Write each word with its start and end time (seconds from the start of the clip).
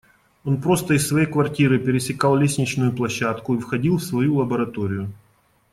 Он 0.45 0.59
просто 0.59 0.95
из 0.95 1.07
своей 1.07 1.27
квартиры 1.27 1.77
пересекал 1.77 2.35
лестничную 2.35 2.91
площадку 2.91 3.53
и 3.53 3.59
входил 3.59 3.97
в 3.97 4.03
свою 4.03 4.37
лабораторию. 4.37 5.13